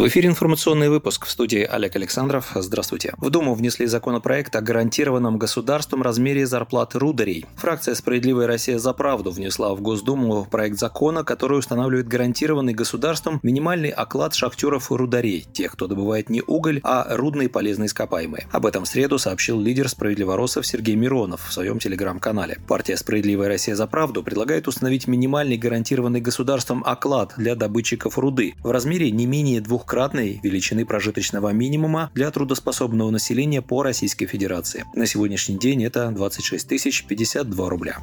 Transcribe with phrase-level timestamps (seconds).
[0.00, 2.52] В эфире информационный выпуск в студии Олег Александров.
[2.54, 3.12] Здравствуйте.
[3.18, 7.44] В Думу внесли законопроект о гарантированном государством размере зарплат рударей.
[7.56, 13.90] Фракция «Справедливая Россия за правду» внесла в Госдуму проект закона, который устанавливает гарантированный государством минимальный
[13.90, 18.48] оклад шахтеров и рударей, тех, кто добывает не уголь, а рудные полезные ископаемые.
[18.52, 22.56] Об этом в среду сообщил лидер справедливоросов Сергей Миронов в своем телеграм-канале.
[22.66, 28.70] Партия «Справедливая Россия за правду» предлагает установить минимальный гарантированный государством оклад для добытчиков руды в
[28.70, 34.84] размере не менее двух двухкратной величины прожиточного минимума для трудоспособного населения по Российской Федерации.
[34.94, 37.98] На сегодняшний день это 26 тысяч 52 рубля.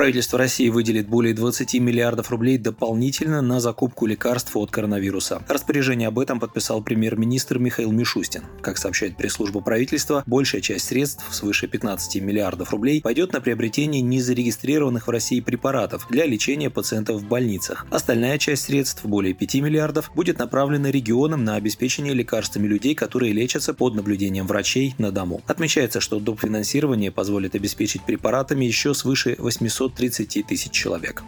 [0.00, 5.42] Правительство России выделит более 20 миллиардов рублей дополнительно на закупку лекарств от коронавируса.
[5.46, 8.44] Распоряжение об этом подписал премьер-министр Михаил Мишустин.
[8.62, 15.06] Как сообщает пресс-служба правительства, большая часть средств, свыше 15 миллиардов рублей, пойдет на приобретение незарегистрированных
[15.06, 17.84] в России препаратов для лечения пациентов в больницах.
[17.90, 23.74] Остальная часть средств, более 5 миллиардов, будет направлена регионам на обеспечение лекарствами людей, которые лечатся
[23.74, 25.42] под наблюдением врачей на дому.
[25.46, 26.40] Отмечается, что доп.
[26.40, 31.22] финансирование позволит обеспечить препаратами еще свыше 800 230 тысяч человек.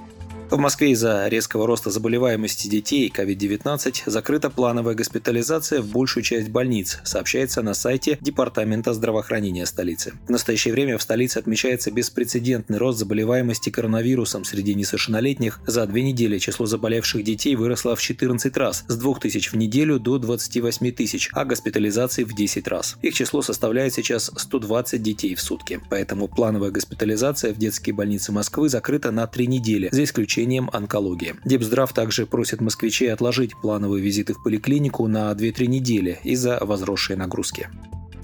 [0.53, 6.99] В Москве из-за резкого роста заболеваемости детей COVID-19 закрыта плановая госпитализация в большую часть больниц,
[7.05, 10.13] сообщается на сайте Департамента здравоохранения столицы.
[10.27, 15.59] В настоящее время в столице отмечается беспрецедентный рост заболеваемости коронавирусом среди несовершеннолетних.
[15.67, 19.99] За две недели число заболевших детей выросло в 14 раз, с 2 тысяч в неделю
[19.99, 22.99] до 28 тысяч, а госпитализации в 10 раз.
[23.01, 25.81] Их число составляет сейчас 120 детей в сутки.
[25.89, 31.35] Поэтому плановая госпитализация в детские больницы Москвы закрыта на три недели, за исключением лечением онкологии.
[31.45, 37.69] Депздрав также просит москвичей отложить плановые визиты в поликлинику на 2-3 недели из-за возросшей нагрузки.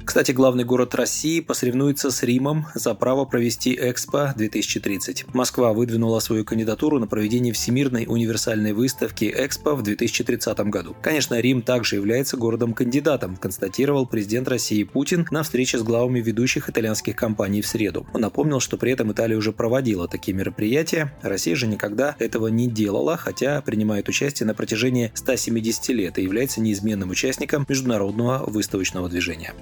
[0.08, 5.34] Кстати, главный город России посоревнуется с Римом за право провести Экспо 2030.
[5.34, 10.96] Москва выдвинула свою кандидатуру на проведение Всемирной универсальной выставки Экспо в 2030 году.
[11.02, 17.14] Конечно, Рим также является городом-кандидатом, констатировал президент России Путин на встрече с главами ведущих итальянских
[17.14, 18.06] компаний в среду.
[18.14, 22.66] Он напомнил, что при этом Италия уже проводила такие мероприятия, Россия же никогда этого не
[22.66, 29.52] делала, хотя принимает участие на протяжении 170 лет и является неизменным участником международного выставочного движения.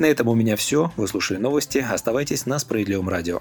[0.00, 0.90] На этом у меня все.
[0.96, 1.76] Вы слушали новости.
[1.78, 3.40] Оставайтесь на Справедливом радио.